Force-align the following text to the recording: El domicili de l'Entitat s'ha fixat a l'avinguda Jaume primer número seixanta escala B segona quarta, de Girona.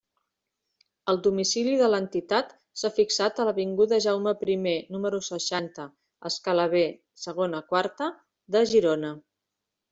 El 1.11 1.19
domicili 1.25 1.73
de 1.81 1.89
l'Entitat 1.93 2.55
s'ha 2.81 2.91
fixat 2.95 3.43
a 3.43 3.45
l'avinguda 3.49 4.01
Jaume 4.07 4.35
primer 4.41 4.75
número 4.97 5.21
seixanta 5.29 5.87
escala 6.33 6.69
B 6.75 6.85
segona 7.29 7.65
quarta, 7.73 8.13
de 8.57 8.69
Girona. 8.75 9.17